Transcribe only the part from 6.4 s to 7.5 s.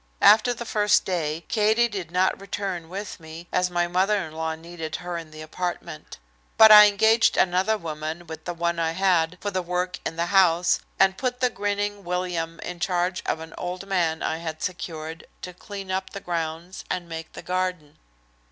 But I engaged